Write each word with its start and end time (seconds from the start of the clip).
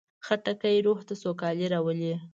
خټکی 0.25 0.77
روح 0.85 0.99
ته 1.07 1.13
سوکالي 1.23 1.65
راولي. 1.73 2.13